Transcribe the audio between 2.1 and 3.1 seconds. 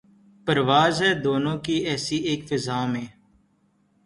ایک فضا میں